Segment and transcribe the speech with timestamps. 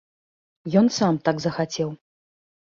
[0.81, 1.89] Ён сам так захацеў.